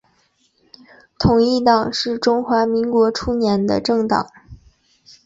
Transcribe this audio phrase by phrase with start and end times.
[1.19, 4.31] 统一党是中华民国初年的政党。